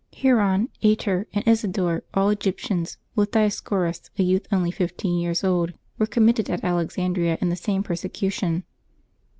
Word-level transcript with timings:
Heron, 0.17 0.69
Ater, 0.81 1.27
and 1.31 1.47
Isidore, 1.47 2.01
all 2.15 2.31
Egyptians, 2.31 2.97
with 3.15 3.29
Dioscorus, 3.29 4.09
a 4.17 4.23
youth 4.23 4.47
only 4.51 4.71
fifteen 4.71 5.19
years 5.19 5.43
old, 5.43 5.73
were 5.99 6.07
com 6.07 6.25
mitted 6.25 6.49
at 6.49 6.63
Alexandria 6.63 7.37
in 7.39 7.49
the 7.49 7.55
same 7.55 7.83
persecution. 7.83 8.63